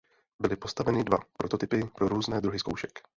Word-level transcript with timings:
Byly 0.41 0.55
postaveny 0.55 1.03
dva 1.03 1.17
prototypy 1.37 1.87
pro 1.95 2.07
různé 2.07 2.41
druhy 2.41 2.59
zkoušek. 2.59 3.01